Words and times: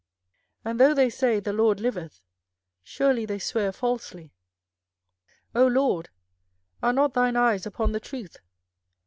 24:005:002 0.65 0.71
And 0.71 0.79
though 0.79 0.93
they 0.95 1.09
say, 1.11 1.39
The 1.39 1.53
LORD 1.53 1.79
liveth; 1.79 2.21
surely 2.81 3.25
they 3.27 3.37
swear 3.37 3.71
falsely. 3.71 4.33
24:005:003 5.53 5.61
O 5.63 5.67
LORD, 5.67 6.09
are 6.81 6.93
not 6.93 7.13
thine 7.13 7.35
eyes 7.35 7.67
upon 7.67 7.91
the 7.91 7.99
truth? 7.99 8.37